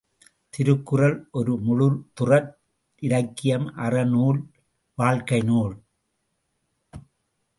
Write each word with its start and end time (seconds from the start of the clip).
திருக்குறள் 0.53 1.17
ஒரு 1.31 1.53
முழுதுறழ் 1.65 2.47
இலக்கியம் 3.01 3.67
அறநூல் 3.77 4.41
வாழ்க்கை 4.97 5.41
நூல். 5.41 5.75